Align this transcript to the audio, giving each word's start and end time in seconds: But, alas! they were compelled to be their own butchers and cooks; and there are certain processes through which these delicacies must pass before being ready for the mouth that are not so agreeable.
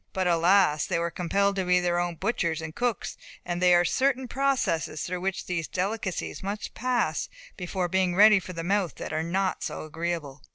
But, 0.13 0.25
alas! 0.25 0.87
they 0.87 0.97
were 0.97 1.11
compelled 1.11 1.55
to 1.57 1.63
be 1.63 1.79
their 1.79 1.99
own 1.99 2.15
butchers 2.15 2.59
and 2.59 2.73
cooks; 2.73 3.17
and 3.45 3.61
there 3.61 3.79
are 3.81 3.85
certain 3.85 4.27
processes 4.27 5.03
through 5.03 5.21
which 5.21 5.45
these 5.45 5.67
delicacies 5.67 6.41
must 6.41 6.73
pass 6.73 7.29
before 7.55 7.87
being 7.87 8.15
ready 8.15 8.39
for 8.39 8.53
the 8.53 8.63
mouth 8.63 8.95
that 8.95 9.13
are 9.13 9.21
not 9.21 9.61
so 9.63 9.83
agreeable. 9.83 10.41